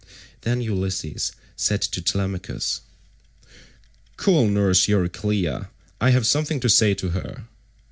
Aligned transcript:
Then 0.41 0.61
Ulysses 0.61 1.31
said 1.55 1.81
to 1.83 2.01
Telemachus, 2.01 2.81
"Call 4.17 4.47
nurse 4.47 4.87
Euryclea; 4.87 5.69
I 6.01 6.09
have 6.09 6.25
something 6.25 6.59
to 6.61 6.69
say 6.69 6.95
to 6.95 7.09
her." 7.09 7.45